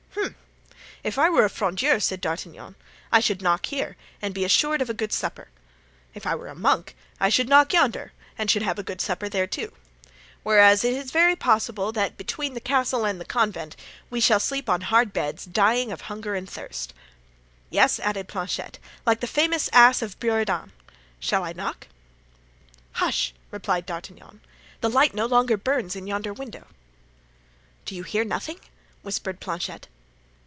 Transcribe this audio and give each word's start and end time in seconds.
"Hem! 0.13 0.35
If 1.15 1.17
I 1.17 1.29
were 1.31 1.45
a 1.45 1.49
'Frondeur,'" 1.49 1.99
said 1.99 2.21
D'Artagnan, 2.21 2.75
"I 3.11 3.19
should 3.21 3.41
knock 3.41 3.65
here 3.65 3.97
and 4.21 4.35
should 4.37 4.41
be 4.43 4.47
sure 4.49 4.75
of 4.75 4.87
a 4.89 4.93
good 4.93 5.11
supper. 5.11 5.49
If 6.13 6.27
I 6.27 6.35
were 6.35 6.47
a 6.47 6.53
monk 6.53 6.95
I 7.19 7.29
should 7.29 7.49
knock 7.49 7.73
yonder 7.73 8.11
and 8.37 8.51
should 8.51 8.61
have 8.61 8.77
a 8.77 8.83
good 8.83 9.01
supper 9.01 9.27
there, 9.29 9.47
too; 9.47 9.73
whereas, 10.43 10.81
'tis 10.83 11.09
very 11.09 11.35
possible 11.35 11.91
that 11.93 12.17
between 12.17 12.53
the 12.53 12.59
castle 12.59 13.03
and 13.03 13.19
the 13.19 13.25
convent 13.25 13.75
we 14.11 14.19
shall 14.21 14.39
sleep 14.39 14.69
on 14.69 14.81
hard 14.81 15.11
beds, 15.11 15.45
dying 15.45 15.89
with 15.89 16.01
hunger 16.01 16.35
and 16.35 16.47
thirst." 16.47 16.93
"Yes," 17.71 17.99
added 17.99 18.27
Planchet, 18.27 18.77
"like 19.07 19.21
the 19.21 19.25
famous 19.27 19.71
ass 19.73 20.03
of 20.03 20.19
Buridan. 20.19 20.71
Shall 21.19 21.43
I 21.43 21.51
knock?" 21.53 21.87
"Hush!" 22.93 23.33
replied 23.49 23.87
D'Artagnan; 23.87 24.41
"the 24.81 24.89
light 24.89 25.15
no 25.15 25.25
longer 25.25 25.57
burns 25.57 25.95
in 25.95 26.05
yonder 26.05 26.31
window." 26.33 26.67
"Do 27.85 27.95
you 27.95 28.03
hear 28.03 28.23
nothing?" 28.23 28.59
whispered 29.01 29.39
Planchet. 29.39 29.87